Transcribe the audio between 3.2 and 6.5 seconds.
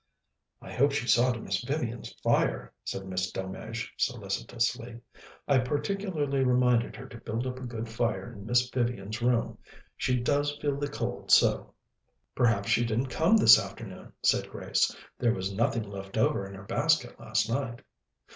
Delmege solicitously. "I particularly